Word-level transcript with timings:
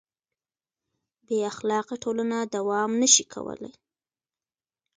بېاخلاقه 1.25 1.95
ټولنه 2.03 2.37
دوام 2.55 2.91
نهشي 3.01 3.25
کولی. 3.33 3.71